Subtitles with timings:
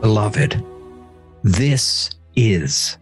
[0.00, 0.64] Beloved,
[1.42, 2.96] this is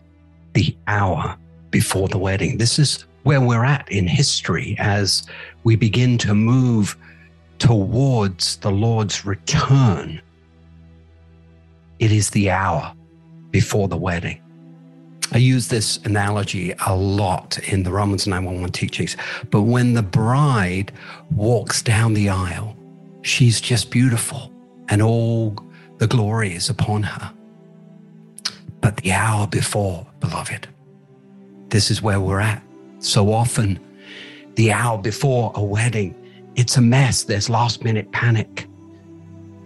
[0.55, 1.37] the hour
[1.71, 2.59] before the wedding.
[2.59, 5.29] This is where we're at in history as
[5.63, 6.97] we begin to move
[7.59, 10.21] towards the Lord's return.
[11.99, 12.95] It is the hour
[13.50, 14.40] before the wedding.
[15.32, 19.17] I use this analogy a lot in the Romans 911 teachings,
[19.50, 20.93] but when the bride
[21.31, 22.76] walks down the aisle,
[23.22, 24.53] she's just beautiful
[24.89, 25.57] and all
[25.98, 27.32] the glory is upon her.
[28.81, 30.68] But the hour before, beloved,
[31.68, 32.62] this is where we're at.
[32.98, 33.78] So often,
[34.56, 36.14] the hour before a wedding,
[36.56, 37.25] it's a mess.
[37.25, 38.67] There's last minute panic.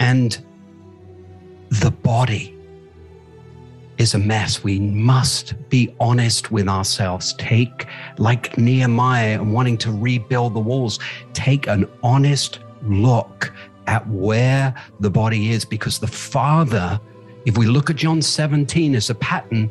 [0.01, 0.39] And
[1.71, 2.55] the body
[3.99, 4.63] is a mess.
[4.63, 7.35] We must be honest with ourselves.
[7.35, 10.99] Take, like Nehemiah wanting to rebuild the walls,
[11.33, 13.53] take an honest look
[13.87, 17.01] at where the body is because the Father,
[17.45, 19.69] if we look at John 17 as a pattern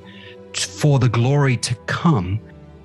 [0.53, 2.39] for the glory to come,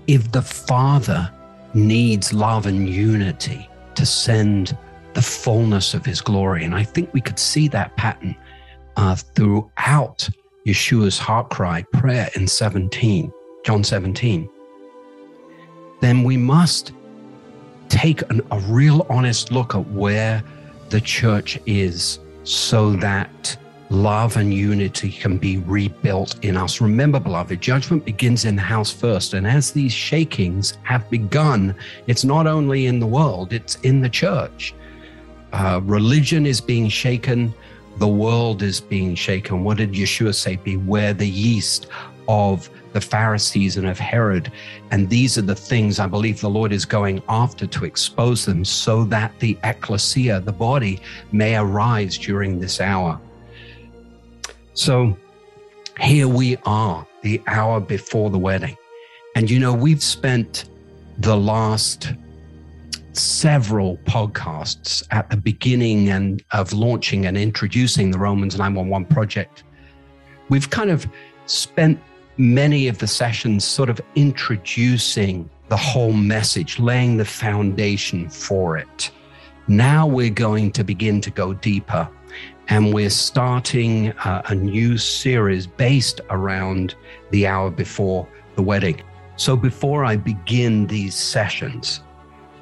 [0.07, 1.31] if the Father
[1.75, 4.77] needs love and unity to send
[5.15, 6.65] the fullness of his glory.
[6.65, 8.37] And I think we could see that pattern
[8.97, 10.29] uh, throughout
[10.67, 13.33] Yeshua's heart cry prayer in 17,
[13.65, 14.49] John 17.
[16.01, 16.93] Then we must
[17.89, 20.43] take an, a real honest look at where
[20.89, 23.57] the church is so that
[23.93, 26.81] love and unity can be rebuilt in us.
[26.81, 29.35] Remember, beloved, judgment begins in the house first.
[29.35, 31.75] And as these shakings have begun,
[32.07, 34.75] it's not only in the world, it's in the church.
[35.53, 37.53] Uh, religion is being shaken,
[37.99, 39.63] the world is being shaken.
[39.63, 40.57] What did Yeshua say?
[40.57, 41.89] Beware the yeast
[42.29, 44.51] of the Pharisees and of Herod.
[44.91, 48.65] And these are the things I believe the Lord is going after to expose them
[48.65, 53.21] so that the ecclesia, the body, may arise during this hour.
[54.75, 55.17] So
[56.01, 58.77] here we are, the hour before the wedding.
[59.37, 60.71] And you know, we've spent
[61.19, 62.13] the last
[63.13, 69.65] several podcasts at the beginning and of launching and introducing the Romans 911 project.
[70.49, 71.07] We've kind of
[71.47, 72.01] spent
[72.39, 79.11] many of the sessions sort of introducing the whole message, laying the foundation for it.
[79.69, 82.09] Now we're going to begin to go deeper,
[82.69, 86.95] and we're starting uh, a new series based around
[87.31, 89.03] the hour before the wedding.
[89.37, 92.03] So before I begin these sessions,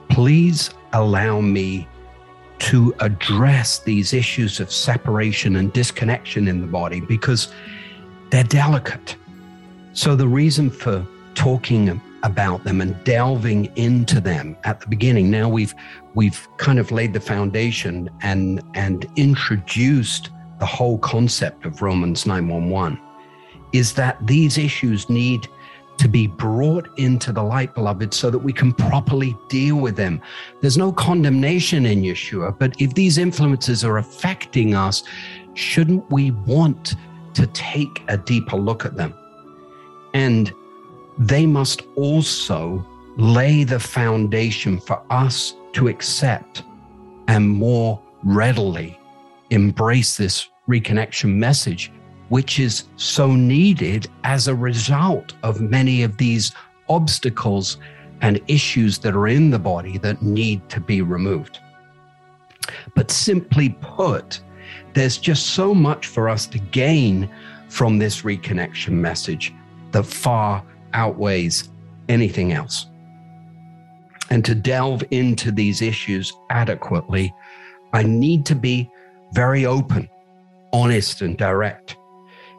[0.08, 1.88] please allow me
[2.60, 7.52] to address these issues of separation and disconnection in the body because
[8.30, 9.16] they're delicate.
[9.92, 11.88] So, the reason for talking
[12.22, 15.74] about them and delving into them at the beginning, now we've
[16.14, 23.00] we've kind of laid the foundation and and introduced the whole concept of Romans 911
[23.72, 25.48] is that these issues need
[25.96, 30.20] to be brought into the light, beloved, so that we can properly deal with them.
[30.62, 35.02] There's no condemnation in Yeshua, but if these influences are affecting us,
[35.52, 36.94] shouldn't we want
[37.34, 39.14] to take a deeper look at them?
[40.14, 40.52] And
[41.18, 46.62] they must also lay the foundation for us to accept
[47.28, 48.98] and more readily
[49.50, 51.92] embrace this reconnection message,
[52.28, 56.52] which is so needed as a result of many of these
[56.88, 57.78] obstacles
[58.20, 61.58] and issues that are in the body that need to be removed.
[62.94, 64.40] But simply put,
[64.94, 67.28] there's just so much for us to gain
[67.68, 69.54] from this reconnection message
[69.92, 71.68] that far outweighs
[72.08, 72.86] anything else.
[74.30, 77.34] And to delve into these issues adequately,
[77.92, 78.90] I need to be
[79.32, 80.08] very open,
[80.72, 81.96] honest, and direct.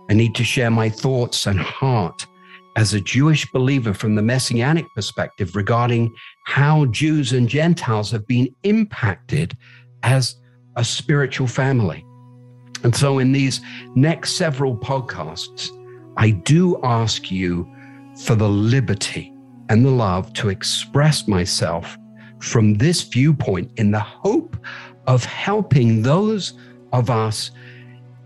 [0.09, 2.25] I need to share my thoughts and heart
[2.75, 6.13] as a Jewish believer from the messianic perspective regarding
[6.45, 9.55] how Jews and Gentiles have been impacted
[10.03, 10.35] as
[10.75, 12.05] a spiritual family.
[12.83, 13.61] And so, in these
[13.95, 15.69] next several podcasts,
[16.17, 17.69] I do ask you
[18.17, 19.33] for the liberty
[19.69, 21.97] and the love to express myself
[22.39, 24.57] from this viewpoint in the hope
[25.07, 26.53] of helping those
[26.93, 27.51] of us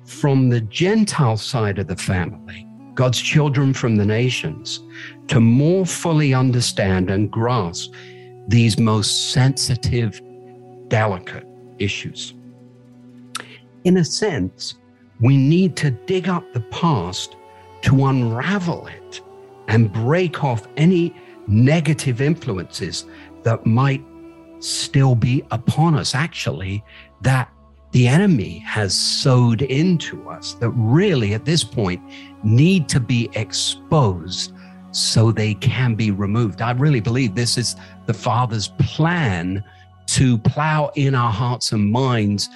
[0.05, 4.81] from the Gentile side of the family, God's children from the nations,
[5.27, 7.93] to more fully understand and grasp
[8.47, 10.21] these most sensitive,
[10.87, 11.45] delicate
[11.79, 12.33] issues.
[13.83, 14.75] in a sense,
[15.19, 17.35] we need to dig up the past
[17.81, 19.21] to unravel it
[19.67, 21.13] and break off any
[21.47, 23.05] negative influences
[23.43, 24.03] that might
[24.59, 26.83] still be upon us, actually,
[27.21, 27.49] that
[27.91, 32.01] the enemy has sowed into us that really at this point
[32.43, 34.51] need to be exposed
[34.91, 36.61] so they can be removed.
[36.61, 37.75] I really believe this is
[38.05, 39.63] the Father's plan
[40.07, 42.49] to plow in our hearts and minds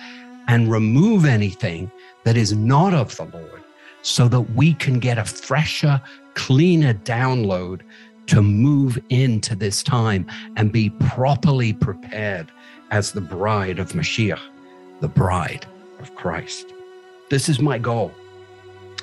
[0.47, 1.91] and remove anything
[2.23, 3.63] that is not of the Lord
[4.01, 6.01] so that we can get a fresher,
[6.35, 7.81] cleaner download
[8.27, 12.51] to move into this time and be properly prepared
[12.91, 14.39] as the bride of Mashiach,
[15.01, 15.65] the bride
[15.99, 16.73] of Christ.
[17.29, 18.13] This is my goal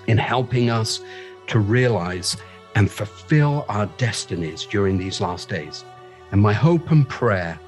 [0.06, 1.00] in helping us
[1.48, 2.36] to realize
[2.74, 5.84] and fulfill our destinies during these last days.
[6.30, 7.58] And my hope and prayer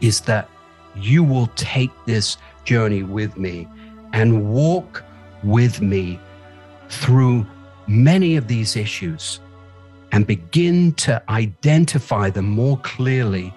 [0.00, 0.48] is that
[0.96, 3.68] you will take this journey with me
[4.12, 5.04] and walk
[5.44, 6.18] with me
[6.88, 7.46] through
[7.90, 9.40] many of these issues
[10.12, 13.52] and begin to identify them more clearly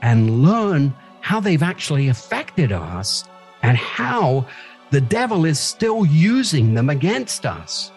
[0.00, 3.24] and learn how they've actually affected us
[3.62, 4.46] and how
[4.90, 7.92] the devil is still using them against us,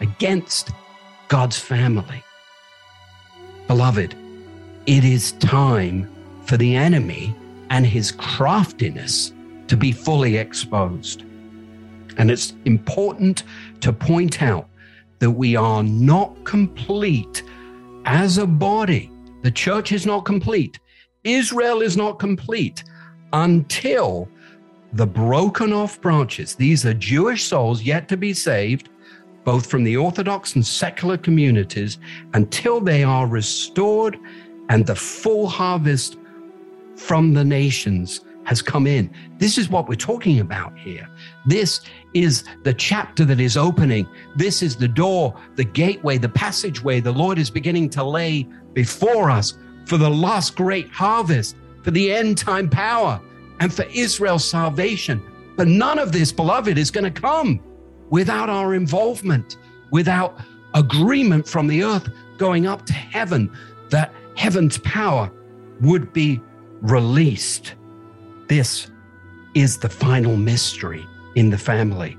[0.00, 0.70] against
[1.28, 2.22] God's family.
[3.66, 4.14] Beloved,
[4.86, 6.10] it is time
[6.44, 7.34] for the enemy
[7.70, 9.32] and his craftiness
[9.66, 11.22] to be fully exposed.
[12.18, 13.42] And it's important
[13.80, 14.68] to point out
[15.24, 17.44] that we are not complete
[18.04, 19.10] as a body.
[19.40, 20.78] The church is not complete.
[21.24, 22.84] Israel is not complete
[23.32, 24.28] until
[24.92, 28.90] the broken off branches, these are Jewish souls yet to be saved,
[29.44, 31.96] both from the Orthodox and secular communities,
[32.34, 34.18] until they are restored
[34.68, 36.18] and the full harvest
[36.96, 39.10] from the nations has come in.
[39.38, 41.08] This is what we're talking about here.
[41.46, 41.80] This
[42.12, 44.06] is the chapter that is opening.
[44.36, 49.30] This is the door, the gateway, the passageway the Lord is beginning to lay before
[49.30, 53.20] us for the last great harvest, for the end time power,
[53.60, 55.22] and for Israel's salvation.
[55.56, 57.60] But none of this, beloved, is going to come
[58.10, 59.56] without our involvement,
[59.90, 60.38] without
[60.74, 63.50] agreement from the earth going up to heaven,
[63.90, 65.30] that heaven's power
[65.80, 66.40] would be
[66.80, 67.74] released.
[68.48, 68.90] This
[69.54, 71.04] is the final mystery
[71.34, 72.18] in the family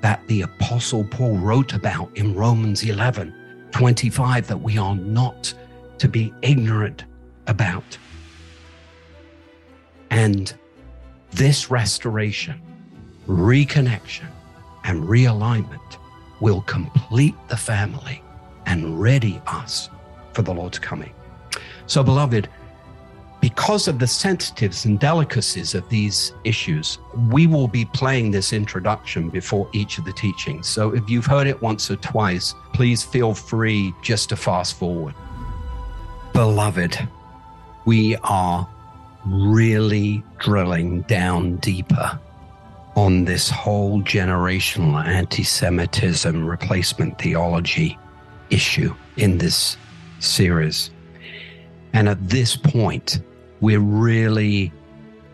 [0.00, 3.34] that the Apostle Paul wrote about in Romans 11
[3.70, 5.54] 25 that we are not
[5.98, 7.04] to be ignorant
[7.46, 7.98] about.
[10.10, 10.52] And
[11.30, 12.60] this restoration,
[13.28, 14.28] reconnection,
[14.82, 15.98] and realignment
[16.40, 18.22] will complete the family
[18.66, 19.88] and ready us
[20.32, 21.12] for the Lord's coming.
[21.86, 22.48] So, beloved,
[23.40, 26.98] because of the sensitives and delicacies of these issues,
[27.30, 30.68] we will be playing this introduction before each of the teachings.
[30.68, 35.14] So if you've heard it once or twice, please feel free just to fast forward.
[36.34, 37.08] Beloved,
[37.86, 38.68] we are
[39.24, 42.18] really drilling down deeper
[42.96, 47.98] on this whole generational anti Semitism replacement theology
[48.50, 49.76] issue in this
[50.18, 50.90] series.
[51.92, 53.20] And at this point,
[53.60, 54.72] we're really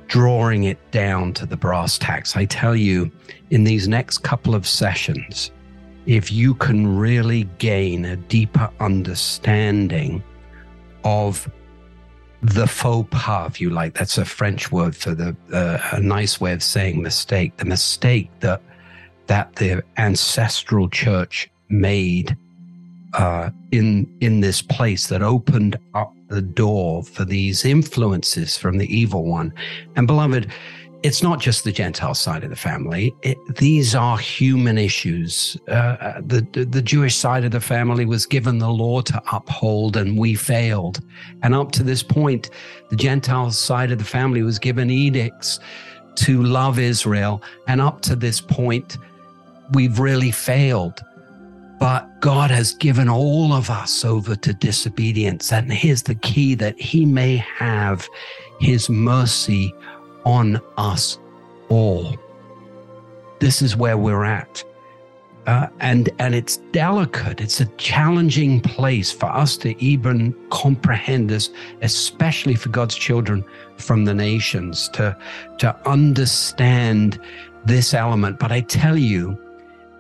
[0.09, 2.37] drawing it down to the brass tacks.
[2.37, 3.11] I tell you,
[3.51, 5.51] in these next couple of sessions,
[6.07, 10.23] if you can really gain a deeper understanding
[11.05, 11.51] of
[12.43, 16.41] the faux pas, if you like, that's a French word for the uh, a nice
[16.41, 17.57] way of saying mistake.
[17.57, 18.63] The mistake that
[19.27, 22.37] that the ancestral church made
[23.17, 28.95] uh, in in this place that opened up the door for these influences from the
[28.95, 29.53] evil one.
[29.97, 30.51] And beloved,
[31.03, 33.15] it's not just the Gentile side of the family.
[33.23, 35.57] It, these are human issues.
[35.69, 40.19] Uh, the, the Jewish side of the family was given the law to uphold, and
[40.19, 41.01] we failed.
[41.43, 42.51] And up to this point,
[42.91, 45.61] the Gentile side of the family was given edicts
[46.17, 47.43] to love Israel.
[47.69, 48.97] And up to this point,
[49.73, 51.01] we've really failed.
[51.79, 55.53] But God has given all of us over to disobedience.
[55.53, 58.09] And here's the key that He may have
[58.61, 59.75] His mercy
[60.25, 61.19] on us
[61.69, 62.17] all.
[63.41, 64.65] This is where we're at.
[65.47, 67.41] Uh, and and it's delicate.
[67.41, 71.51] It's a challenging place for us to even comprehend this,
[71.83, 73.45] especially for God's children
[73.77, 75.17] from the nations to
[75.59, 77.21] to understand
[77.65, 78.41] this element.
[78.41, 79.39] But I tell you,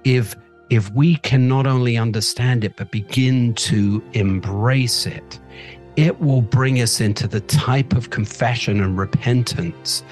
[0.02, 0.34] if
[0.70, 5.38] if we can not only understand it, but begin to embrace it,
[5.96, 10.02] it will bring us into the type of confession and repentance,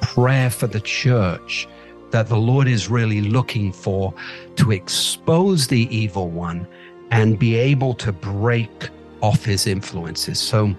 [0.00, 1.68] prayer for the church
[2.10, 4.12] that the Lord is really looking for
[4.56, 6.66] to expose the evil one
[7.10, 8.90] and be able to break
[9.22, 10.38] off his influences.
[10.38, 10.74] So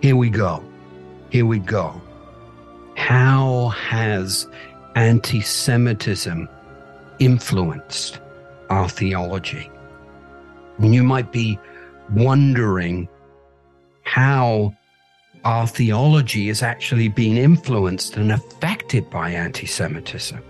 [0.00, 0.64] here we go.
[1.30, 2.00] Here we go.
[2.96, 4.46] How has
[4.94, 6.48] anti Semitism
[7.24, 8.20] influenced
[8.70, 9.70] our theology?
[10.78, 11.58] And you might be
[12.12, 13.08] wondering
[14.02, 14.74] how
[15.44, 20.42] our theology is actually being influenced and affected by anti Semitism.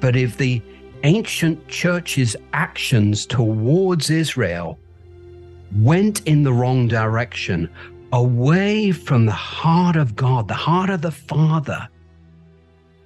[0.00, 0.62] But if the
[1.04, 4.78] ancient church's actions towards Israel
[5.76, 7.68] went in the wrong direction,
[8.12, 11.88] away from the heart of God, the heart of the Father,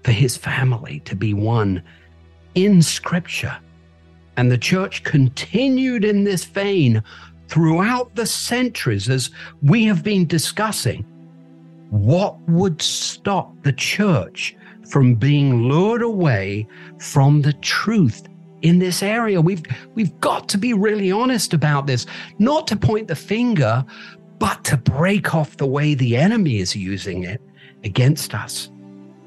[0.05, 1.83] for his family to be one
[2.55, 3.57] in Scripture.
[4.37, 7.03] And the church continued in this vein
[7.49, 9.31] throughout the centuries, as
[9.63, 11.05] we have been discussing,
[11.91, 14.57] what would stop the church
[14.89, 16.67] from being lured away
[16.99, 18.27] from the truth
[18.63, 19.41] in this area?
[19.41, 19.63] We've,
[19.95, 22.07] we've got to be really honest about this,
[22.39, 23.85] not to point the finger,
[24.39, 27.43] but to break off the way the enemy is using it
[27.85, 28.71] against us.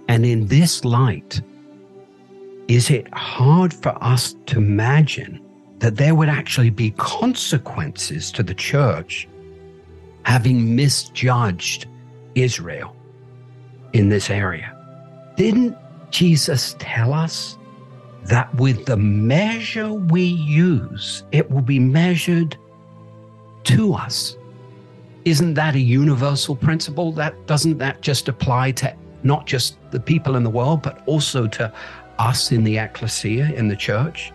[0.07, 1.41] And in this light,
[2.67, 5.39] is it hard for us to imagine
[5.79, 9.27] that there would actually be consequences to the church
[10.23, 11.85] having misjudged
[12.33, 12.95] Israel
[13.93, 14.75] in this area.
[15.37, 15.77] Didn't
[16.09, 17.57] Jesus tell us
[18.23, 22.57] that with the measure we use, it will be measured
[23.65, 24.37] to us?
[25.25, 27.11] Isn't that a universal principle?
[27.11, 31.47] That doesn't that just apply to not just the people in the world, but also
[31.47, 31.71] to
[32.19, 34.31] us in the ecclesia, in the church?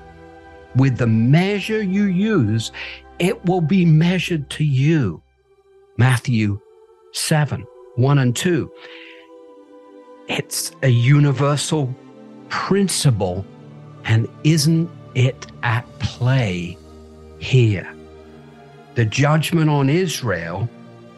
[0.77, 2.73] with the measure you use,
[3.19, 5.23] it will be measured to you.
[5.97, 6.61] Matthew
[7.13, 8.71] 7 1 and 2.
[10.29, 11.95] It's a universal
[12.49, 13.45] principle,
[14.05, 16.79] and isn't it at play
[17.39, 17.93] here?
[18.95, 20.69] The judgment on Israel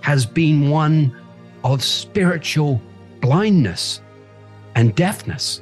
[0.00, 1.14] has been one
[1.62, 2.80] of spiritual
[3.20, 4.00] blindness
[4.74, 5.60] and deafness.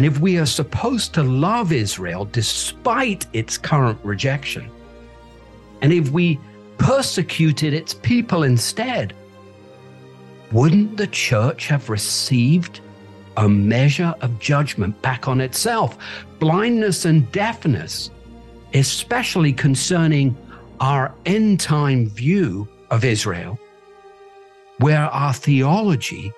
[0.00, 4.70] And if we are supposed to love Israel despite its current rejection,
[5.82, 6.40] and if we
[6.78, 9.12] persecuted its people instead,
[10.52, 12.80] wouldn't the church have received
[13.36, 15.98] a measure of judgment back on itself?
[16.38, 18.10] Blindness and deafness,
[18.72, 20.34] especially concerning
[20.80, 23.60] our end time view of Israel,
[24.78, 26.32] where our theology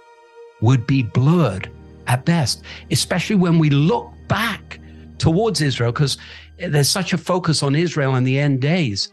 [0.61, 1.71] would be blurred
[2.06, 4.80] at best, especially when we look back
[5.18, 6.18] towards Israel, because
[6.59, 9.12] there's such a focus on Israel in the end days.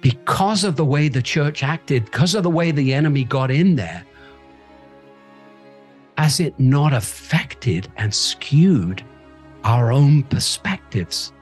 [0.00, 3.76] Because of the way the church acted, because of the way the enemy got in
[3.76, 4.04] there,
[6.16, 9.02] has it not affected and skewed
[9.64, 11.32] our own perspectives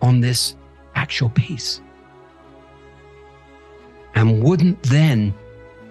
[0.00, 0.56] on this
[0.94, 1.80] actual piece?
[4.14, 5.34] And wouldn't then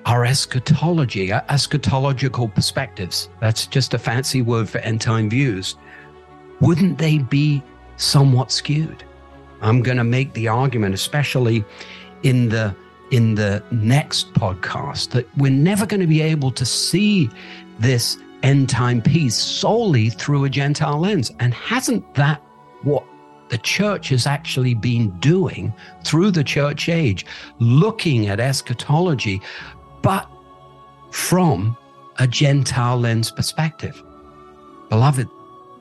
[0.06, 5.76] our eschatology, our eschatological perspectives, that's just a fancy word for end time views,
[6.60, 7.62] wouldn't they be
[7.98, 9.04] somewhat skewed?
[9.62, 11.64] I'm going to make the argument, especially
[12.24, 12.76] in the
[13.12, 17.30] in the next podcast, that we're never going to be able to see
[17.78, 21.32] this end time piece solely through a Gentile lens.
[21.40, 22.42] And hasn't that
[22.84, 23.04] what
[23.50, 25.74] the church has actually been doing
[26.06, 27.26] through the church age,
[27.60, 29.42] looking at eschatology
[30.02, 30.30] but
[31.12, 31.78] from
[32.18, 34.02] a Gentile lens perspective.
[34.90, 35.28] Beloved,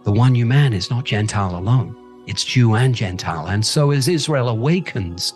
[0.05, 1.97] the one new man is not Gentile alone,
[2.27, 3.49] it's Jew and Gentile.
[3.49, 5.35] And so as Israel awakens,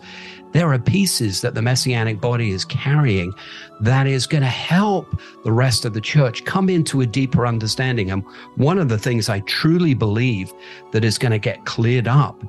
[0.53, 3.33] there are pieces that the messianic body is carrying
[3.81, 8.09] that is going to help the rest of the church come into a deeper understanding.
[8.11, 8.23] And
[8.55, 10.53] one of the things I truly believe
[10.93, 12.41] that is going to get cleared up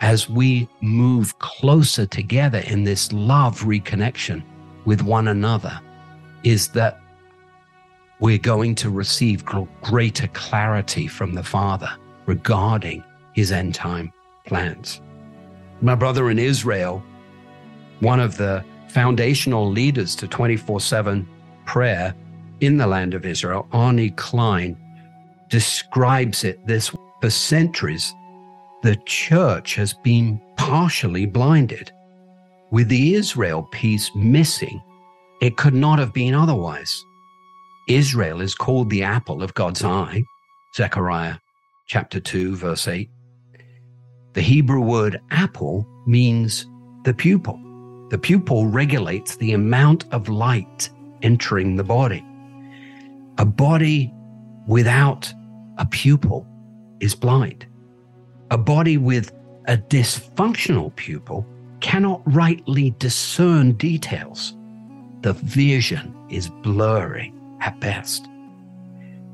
[0.00, 4.42] as we move closer together in this love reconnection
[4.84, 5.80] with one another
[6.42, 7.00] is that
[8.20, 9.44] we're going to receive
[9.82, 11.90] greater clarity from the Father
[12.26, 13.02] regarding
[13.34, 14.12] his end time
[14.46, 15.00] plans.
[15.80, 17.02] My brother in Israel,
[18.00, 21.26] one of the foundational leaders to 24 7
[21.64, 22.14] prayer
[22.60, 24.76] in the land of Israel, Arnie Klein,
[25.48, 27.00] describes it this way.
[27.20, 28.14] for centuries,
[28.82, 31.92] the church has been partially blinded
[32.70, 34.80] with the Israel piece missing,
[35.40, 37.04] it could not have been otherwise.
[37.88, 40.22] Israel is called the apple of God's eye,
[40.74, 41.36] Zechariah
[41.86, 43.10] chapter 2, verse 8.
[44.34, 46.66] The Hebrew word apple means
[47.04, 47.58] the pupil.
[48.10, 50.90] The pupil regulates the amount of light
[51.22, 52.24] entering the body.
[53.38, 54.12] A body
[54.68, 55.32] without
[55.78, 56.46] a pupil
[57.00, 57.66] is blind.
[58.52, 59.32] A body with
[59.66, 61.44] a dysfunctional pupil
[61.90, 64.54] cannot rightly discern details.
[65.22, 68.28] The vision is blurry at best.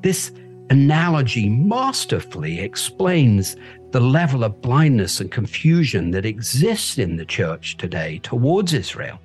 [0.00, 0.32] This
[0.70, 3.56] analogy masterfully explains
[3.90, 9.20] the level of blindness and confusion that exists in the church today towards Israel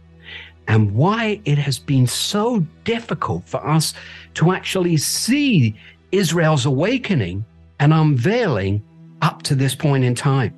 [0.67, 3.93] and why it has been so difficult for us
[4.33, 5.73] to actually see
[6.11, 7.45] Israel's awakening
[7.79, 8.83] and unveiling
[9.21, 10.53] up to this point in time.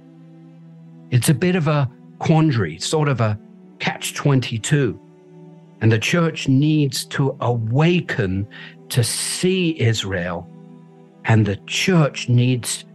[1.11, 1.87] It's a bit of a
[2.23, 3.37] quandary, sort of a
[3.79, 4.99] catch 22.
[5.81, 8.47] And the church needs to awaken
[8.89, 10.49] to see Israel,
[11.25, 12.85] and the church needs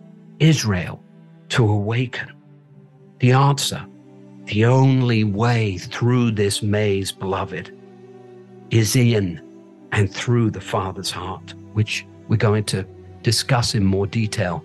[0.41, 1.03] Israel
[1.51, 2.33] to awaken.
[3.19, 3.85] The answer,
[4.47, 7.77] the only way through this maze, beloved,
[8.71, 9.43] is in
[9.93, 12.87] and through the Father's heart, which we're going to
[13.23, 14.65] discuss in more detail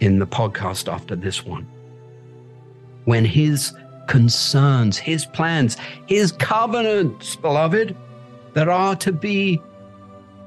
[0.00, 1.68] in the podcast after this one.
[3.04, 3.72] When his
[4.06, 7.96] concerns, his plans, his covenants, beloved,
[8.54, 9.60] that are to be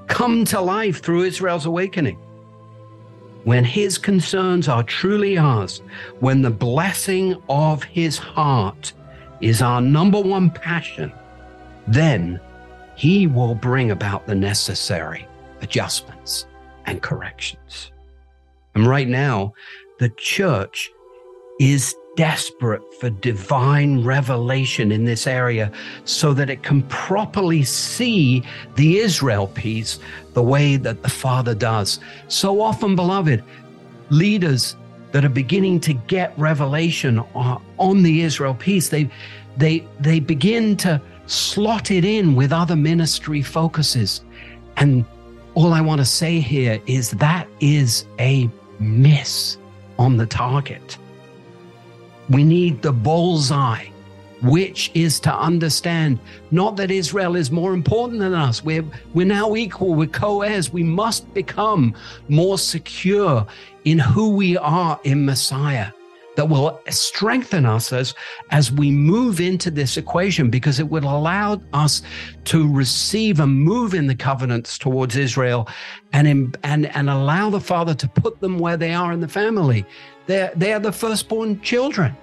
[0.08, 2.18] come to life through Israel's awakening.
[3.44, 5.82] When his concerns are truly ours,
[6.20, 8.94] when the blessing of his heart
[9.42, 11.12] is our number one passion,
[11.88, 12.40] then
[12.96, 15.28] he will bring about the necessary
[15.62, 16.48] adjustments
[16.86, 17.92] and corrections.
[18.74, 19.54] And right now,
[20.00, 20.92] the church
[21.60, 25.72] is desperate for divine revelation in this area
[26.06, 28.44] so that it can properly see
[28.76, 30.00] the Israel piece
[30.34, 32.00] the way that the Father does.
[32.28, 33.44] So often, beloved,
[34.10, 34.76] leaders
[35.12, 39.10] that are beginning to get revelation on the Israel piece, they,
[39.58, 44.22] they, they begin to slot it in with other ministry focuses.
[44.78, 45.06] And
[45.54, 49.58] all I want to say here is that is a miss
[49.98, 50.98] on the target.
[52.30, 53.86] We need the bullseye,
[54.42, 56.20] which is to understand
[56.52, 58.64] not that Israel is more important than us.
[58.64, 60.74] We're, we're now equal, we're co heirs.
[60.74, 61.96] We must become
[62.28, 63.46] more secure
[63.84, 65.92] in who we are in Messiah
[66.36, 68.14] that will strengthen us as,
[68.52, 72.02] as we move into this equation because it would allow us
[72.46, 75.68] to receive and move in the covenants towards Israel
[76.14, 79.28] and, in, and, and allow the Father to put them where they are in the
[79.28, 79.86] family.
[80.28, 82.16] They're, they are the firstborn children.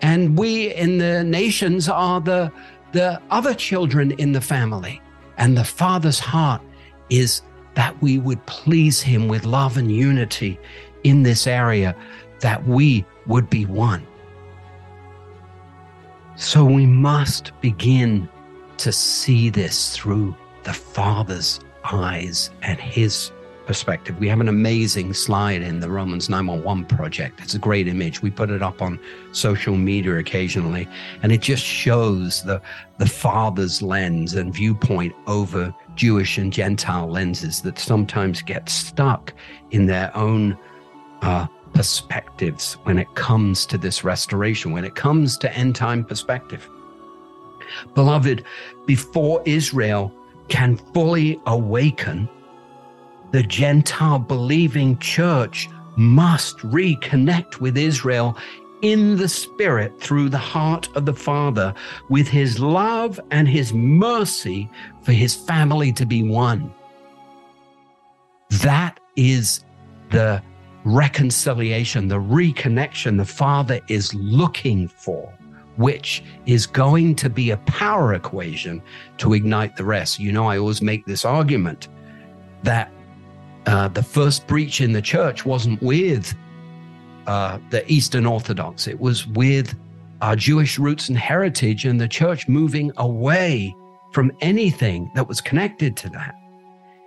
[0.00, 2.52] And we in the nations are the,
[2.92, 5.00] the other children in the family.
[5.38, 6.62] And the Father's heart
[7.10, 7.42] is
[7.74, 10.58] that we would please Him with love and unity
[11.04, 11.96] in this area,
[12.40, 14.06] that we would be one.
[16.36, 18.28] So we must begin
[18.78, 23.30] to see this through the Father's eyes and His
[23.66, 24.18] perspective.
[24.18, 27.40] We have an amazing slide in the Romans 911 project.
[27.40, 28.22] It's a great image.
[28.22, 28.98] We put it up on
[29.32, 30.88] social media occasionally,
[31.22, 32.60] and it just shows the,
[32.98, 39.32] the Father's lens and viewpoint over Jewish and Gentile lenses that sometimes get stuck
[39.70, 40.58] in their own
[41.22, 46.68] uh, perspectives when it comes to this restoration, when it comes to end time perspective.
[47.94, 48.44] Beloved,
[48.86, 50.12] before Israel
[50.48, 52.28] can fully awaken,
[53.32, 58.36] the Gentile believing church must reconnect with Israel
[58.82, 61.72] in the Spirit through the heart of the Father
[62.10, 64.70] with his love and his mercy
[65.02, 66.72] for his family to be one.
[68.60, 69.64] That is
[70.10, 70.42] the
[70.84, 75.32] reconciliation, the reconnection the Father is looking for,
[75.76, 78.82] which is going to be a power equation
[79.18, 80.18] to ignite the rest.
[80.18, 81.88] You know, I always make this argument
[82.64, 82.92] that
[83.66, 86.34] uh, the first breach in the church wasn't with
[87.26, 89.74] uh, the Eastern Orthodox, it was with
[90.20, 93.74] our Jewish roots and heritage, and the church moving away
[94.12, 96.34] from anything that was connected to that.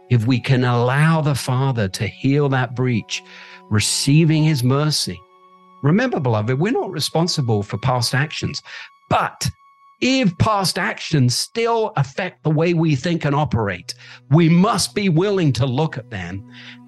[0.09, 3.23] If we can allow the Father to heal that breach,
[3.69, 5.19] receiving his mercy.
[5.81, 8.61] Remember, beloved, we're not responsible for past actions,
[9.09, 9.49] but
[10.01, 13.93] if past actions still affect the way we think and operate,
[14.29, 16.47] we must be willing to look at them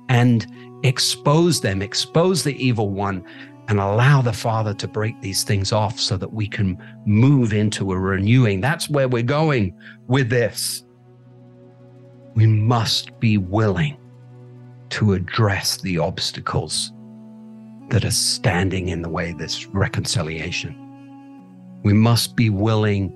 [0.10, 0.48] and
[0.84, 3.24] expose them, expose the evil one,
[3.70, 7.91] and allow the Father to break these things off so that we can move into
[7.91, 8.62] a renewing.
[8.62, 10.84] That's where we're going with this.
[12.36, 13.98] We must be willing
[14.89, 16.93] to address the obstacles
[17.89, 20.87] that are standing in the way of this reconciliation.
[21.84, 23.13] We must be willing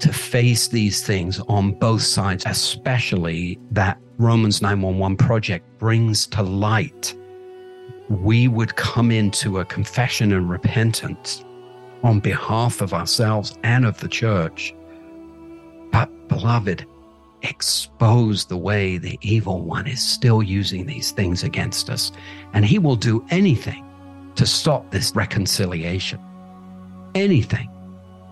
[0.00, 7.14] to face these things on both sides, especially that Romans 911 project brings to light.
[8.08, 11.44] We would come into a confession and repentance
[12.02, 14.74] on behalf of ourselves and of the church.
[15.92, 16.84] But, beloved,
[17.42, 22.12] expose the way the evil one is still using these things against us.
[22.54, 23.84] And he will do anything
[24.34, 26.20] to stop this reconciliation.
[27.14, 27.68] Anything.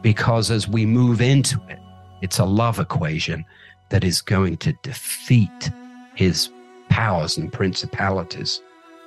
[0.03, 1.79] Because as we move into it,
[2.23, 3.45] it's a love equation
[3.91, 5.71] that is going to defeat
[6.15, 6.51] his
[6.89, 8.61] powers and principalities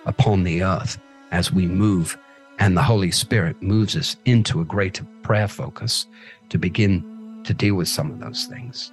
[0.05, 0.99] upon the earth
[1.31, 2.17] as we move.
[2.59, 6.05] And the Holy Spirit moves us into a greater prayer focus
[6.49, 8.91] to begin to deal with some of those things.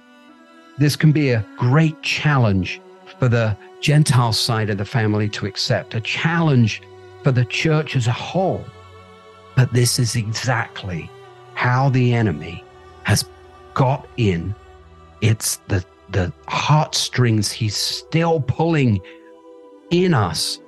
[0.77, 2.81] This can be a great challenge
[3.19, 6.81] for the Gentile side of the family to accept, a challenge
[7.23, 8.65] for the church as a whole.
[9.55, 11.09] But this is exactly
[11.61, 12.63] how the enemy
[13.03, 13.23] has
[13.75, 14.55] got in.
[15.21, 18.99] It's the, the heartstrings he's still pulling
[19.91, 20.59] in us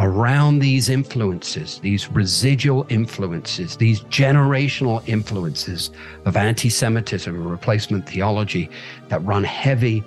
[0.00, 5.92] around these influences, these residual influences, these generational influences
[6.24, 8.68] of anti Semitism and replacement theology
[9.10, 10.02] that run heavy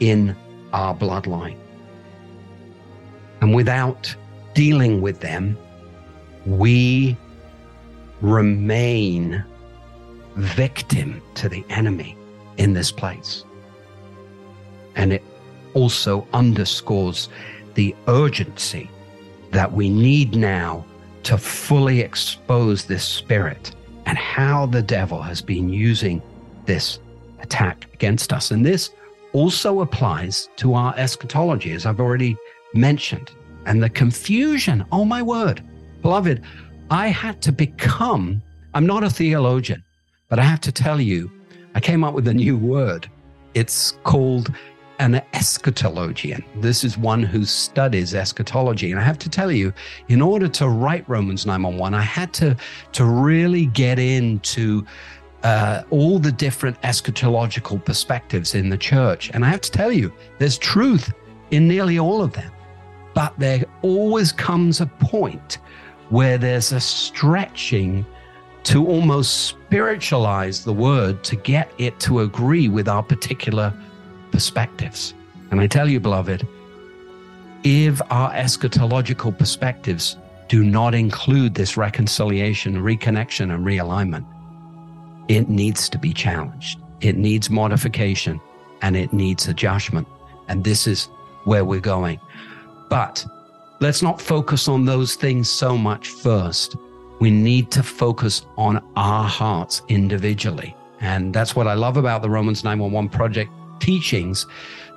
[0.00, 0.34] in
[0.72, 1.56] our bloodline.
[3.40, 4.12] And without
[4.54, 5.56] dealing with them,
[6.46, 7.16] we
[8.20, 9.44] remain
[10.38, 12.16] victim to the enemy
[12.56, 13.44] in this place.
[14.96, 15.22] And it
[15.74, 17.28] also underscores
[17.74, 18.90] the urgency
[19.50, 20.84] that we need now
[21.24, 23.74] to fully expose this spirit
[24.06, 26.22] and how the devil has been using
[26.66, 26.98] this
[27.40, 28.50] attack against us.
[28.50, 28.90] And this
[29.32, 32.36] also applies to our eschatology, as I've already
[32.74, 33.30] mentioned,
[33.66, 34.84] and the confusion.
[34.92, 35.62] Oh, my word.
[36.02, 36.42] Beloved,
[36.90, 38.40] I had to become,
[38.74, 39.82] I'm not a theologian,
[40.28, 41.30] but I have to tell you,
[41.74, 43.10] I came up with a new word.
[43.54, 44.52] It's called
[44.98, 46.44] an eschatologian.
[46.60, 48.90] This is one who studies eschatology.
[48.90, 49.72] And I have to tell you,
[50.08, 52.56] in order to write Romans 911, I had to,
[52.92, 54.84] to really get into
[55.44, 59.30] uh, all the different eschatological perspectives in the church.
[59.32, 61.12] And I have to tell you, there's truth
[61.50, 62.50] in nearly all of them.
[63.14, 65.58] But there always comes a point
[66.08, 68.04] where there's a stretching
[68.68, 73.72] to almost spiritualize the word to get it to agree with our particular
[74.30, 75.14] perspectives.
[75.50, 76.46] And I tell you, beloved,
[77.64, 84.26] if our eschatological perspectives do not include this reconciliation, reconnection, and realignment,
[85.28, 86.78] it needs to be challenged.
[87.00, 88.38] It needs modification
[88.82, 90.06] and it needs adjustment.
[90.48, 91.06] And this is
[91.44, 92.20] where we're going.
[92.90, 93.24] But
[93.80, 96.76] let's not focus on those things so much first.
[97.20, 100.76] We need to focus on our hearts individually.
[101.00, 103.50] And that's what I love about the Romans 911 project
[103.80, 104.46] teachings,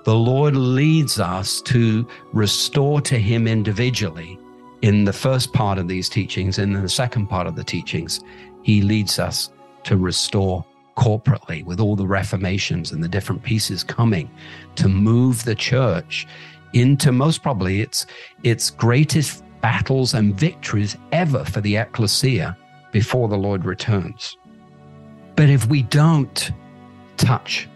[0.03, 4.39] the Lord leads us to restore to Him individually
[4.81, 6.57] in the first part of these teachings.
[6.57, 8.21] And in the second part of the teachings,
[8.63, 9.51] He leads us
[9.83, 10.65] to restore
[10.97, 14.29] corporately with all the reformations and the different pieces coming
[14.75, 16.27] to move the church
[16.73, 18.05] into most probably its
[18.43, 22.57] its greatest battles and victories ever for the ecclesia
[22.91, 24.37] before the Lord returns.
[25.35, 26.51] But if we don't
[27.17, 27.69] touch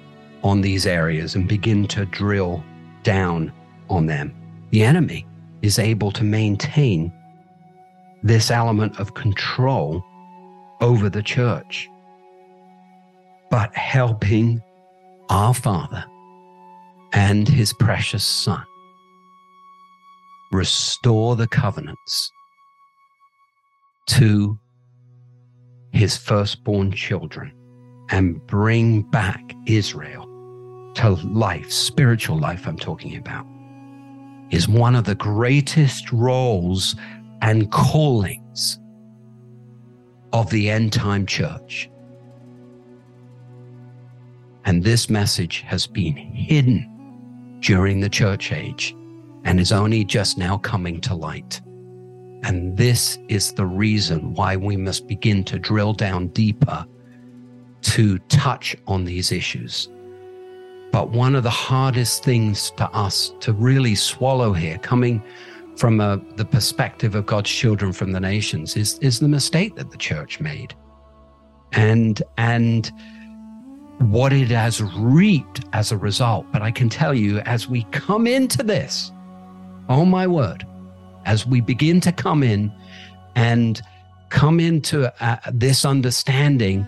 [0.44, 2.64] on these areas and begin to drill
[3.04, 3.52] down
[3.90, 4.34] on them.
[4.72, 5.26] The enemy
[5.62, 7.12] is able to maintain
[8.24, 10.04] this element of control
[10.82, 11.90] over the church.
[13.50, 14.62] But helping
[15.30, 16.04] our Father
[17.14, 18.64] and his precious Son
[20.52, 22.32] restore the covenants
[24.08, 24.60] to
[25.92, 27.54] his firstborn children
[28.10, 30.26] and bring back Israel
[30.96, 33.46] to life, spiritual life, I'm talking about,
[34.52, 36.96] is one of the greatest roles
[37.42, 38.80] and callings
[40.34, 41.90] of the end time church.
[44.66, 48.96] And this message has been hidden during the church age
[49.46, 51.62] and is only just now coming to light.
[52.44, 56.86] And this is the reason why we must begin to drill down deeper
[57.82, 59.90] to touch on these issues.
[60.92, 65.24] But one of the hardest things to us to really swallow here, coming
[65.76, 69.92] from a, the perspective of God's children from the nations, is, is the mistake that
[69.92, 70.74] the church made.
[71.74, 72.92] And, and
[74.00, 76.46] what it has reaped as a result.
[76.52, 79.12] But I can tell you, as we come into this,
[79.90, 80.66] oh my word,
[81.26, 82.72] as we begin to come in
[83.36, 83.82] and
[84.30, 86.88] come into uh, this understanding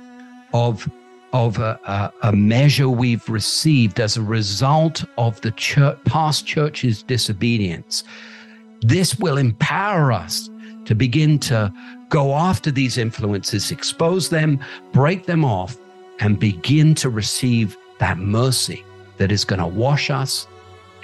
[0.53, 0.89] of
[1.33, 8.05] of a, a, measure we've received as a result of the church, past church's disobedience.
[8.81, 10.49] This will empower us
[10.85, 11.71] to begin to
[12.07, 15.75] go after these influences, expose them, break them off,
[16.21, 18.85] and begin to receive that mercy
[19.17, 20.47] that is going to wash us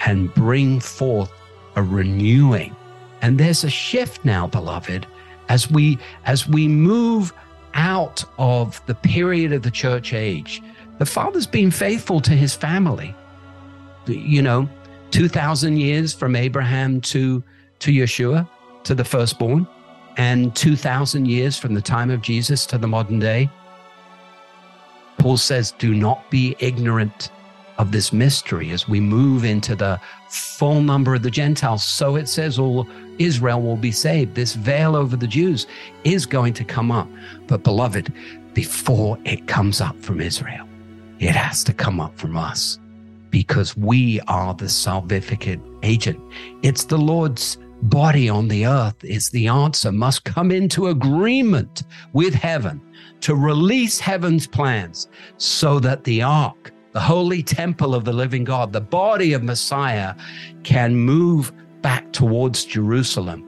[0.06, 1.30] and bring forth
[1.76, 2.74] a renewing.
[3.22, 5.06] And there's a shift now, beloved,
[5.48, 7.32] as we as we move
[7.74, 10.62] out of the period of the church age.
[10.98, 13.14] The father's been faithful to his family.
[14.06, 14.68] You know,
[15.10, 17.42] 2000 years from Abraham to
[17.80, 18.48] to Yeshua,
[18.84, 19.66] to the firstborn,
[20.16, 23.50] and 2000 years from the time of Jesus to the modern day.
[25.18, 27.30] Paul says, "Do not be ignorant
[27.78, 31.84] of this mystery as we move into the full number of the Gentiles.
[31.84, 32.86] So it says all
[33.18, 34.34] Israel will be saved.
[34.34, 35.66] This veil over the Jews
[36.04, 37.08] is going to come up.
[37.46, 38.12] But beloved,
[38.52, 40.66] before it comes up from Israel,
[41.18, 42.78] it has to come up from us
[43.30, 46.20] because we are the salvificate agent.
[46.62, 51.82] It's the Lord's body on the earth is the answer, must come into agreement
[52.12, 52.80] with heaven
[53.20, 58.72] to release heaven's plans so that the ark the holy temple of the living God,
[58.72, 60.14] the body of Messiah,
[60.62, 61.52] can move
[61.82, 63.46] back towards Jerusalem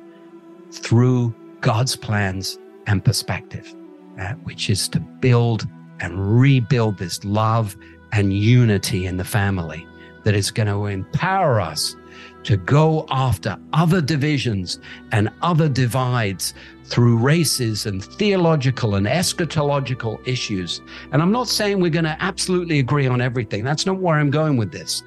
[0.73, 3.73] through God's plans and perspective,
[4.21, 5.67] uh, which is to build
[6.01, 7.77] and rebuild this love
[8.13, 9.87] and unity in the family
[10.25, 11.95] that is going to empower us
[12.43, 14.81] to go after other divisions
[15.13, 16.53] and other divides
[16.89, 20.81] through races and theological and eschatological issues.
[21.13, 23.65] And I'm not saying we're going to absolutely agree on everything.
[23.65, 25.03] That's not where I'm going with this.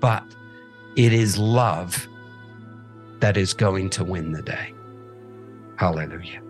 [0.00, 0.24] But
[0.96, 2.06] it is love
[3.20, 4.72] that is going to win the day.
[5.76, 6.40] Hallelujah.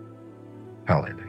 [0.85, 1.23] Hallelujah.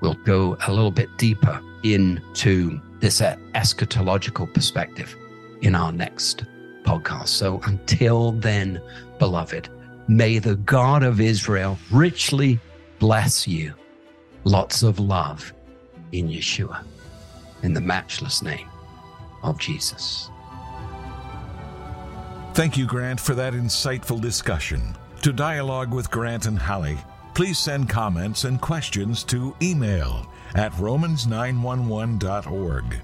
[0.00, 5.16] We'll go a little bit deeper into this eschatological perspective
[5.62, 6.44] in our next
[6.84, 7.28] podcast.
[7.28, 8.80] So until then,
[9.18, 9.68] beloved,
[10.08, 12.60] May the God of Israel richly
[12.98, 13.74] bless you.
[14.44, 15.52] Lots of love
[16.12, 16.84] in Yeshua,
[17.62, 18.68] in the matchless name
[19.42, 20.30] of Jesus.
[22.54, 24.96] Thank you, Grant, for that insightful discussion.
[25.22, 26.98] To dialogue with Grant and Holly,
[27.34, 32.96] please send comments and questions to email at romans911.org.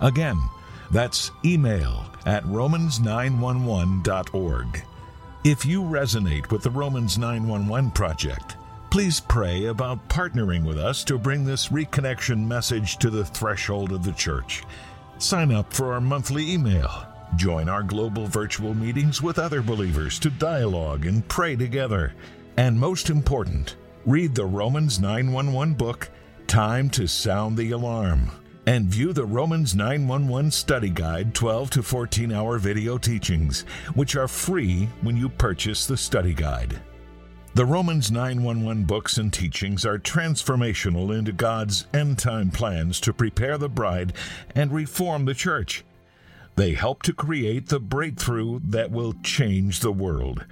[0.00, 0.38] Again,
[0.90, 4.82] that's email at romans911.org.
[5.46, 8.56] If you resonate with the Romans 911 Project,
[8.90, 14.02] please pray about partnering with us to bring this reconnection message to the threshold of
[14.02, 14.64] the church.
[15.18, 17.06] Sign up for our monthly email.
[17.36, 22.12] Join our global virtual meetings with other believers to dialogue and pray together.
[22.56, 26.10] And most important, read the Romans 911 book,
[26.48, 28.32] Time to Sound the Alarm
[28.66, 33.62] and view the Romans 911 Study Guide 12 to 14 hour video teachings,
[33.94, 36.80] which are free when you purchase the study guide.
[37.54, 43.56] The Romans 911 books and teachings are transformational into God's end time plans to prepare
[43.56, 44.12] the bride
[44.54, 45.84] and reform the church.
[46.56, 50.44] They help to create the breakthrough that will change the world.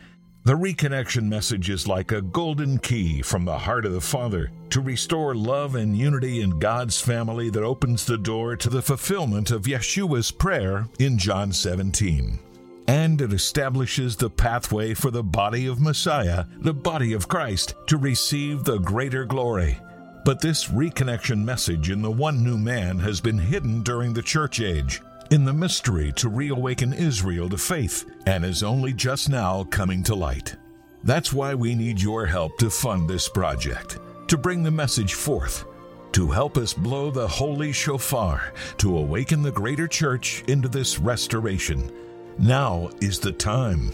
[0.44, 4.83] The reconnection message is like a golden key from the heart of the Father to
[4.83, 9.62] restore love and unity in God's family that opens the door to the fulfillment of
[9.62, 12.38] Yeshua's prayer in John 17.
[12.87, 17.96] And it establishes the pathway for the body of Messiah, the body of Christ, to
[17.96, 19.78] receive the greater glory.
[20.26, 24.61] But this reconnection message in the one new man has been hidden during the church
[24.61, 25.00] age
[25.31, 30.15] in the mystery to reawaken Israel to faith and is only just now coming to
[30.15, 30.57] light.
[31.03, 35.65] That's why we need your help to fund this project, to bring the message forth,
[36.13, 41.91] to help us blow the holy shofar, to awaken the greater church into this restoration.
[42.39, 43.93] Now is the time.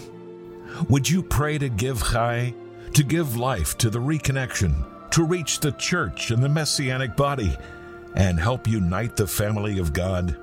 [0.89, 2.55] Would you pray to give Chai,
[2.95, 7.57] to give life to the reconnection, to reach the church and the messianic body,
[8.15, 10.37] and help unite the family of God?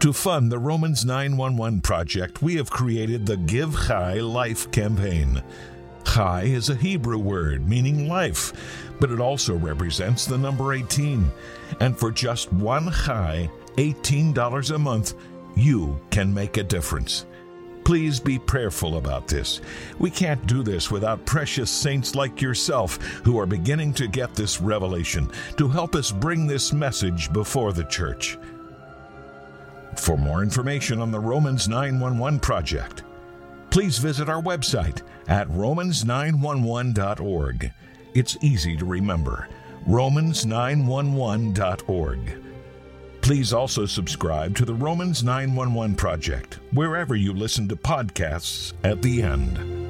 [0.00, 5.42] To fund the Romans 911 project, we have created the Give Chai Life campaign.
[6.04, 8.52] Chai is a Hebrew word meaning life,
[8.98, 11.30] but it also represents the number 18.
[11.80, 15.14] And for just one Chai, $18 a month,
[15.54, 17.26] you can make a difference.
[17.84, 19.60] Please be prayerful about this.
[19.98, 24.60] We can't do this without precious saints like yourself who are beginning to get this
[24.60, 28.38] revelation to help us bring this message before the church.
[29.96, 33.02] For more information on the Romans 911 project,
[33.70, 37.72] please visit our website at romans911.org.
[38.14, 39.48] It's easy to remember
[39.88, 42.34] romans911.org.
[43.20, 49.22] Please also subscribe to the Romans 911 Project, wherever you listen to podcasts at the
[49.22, 49.81] end.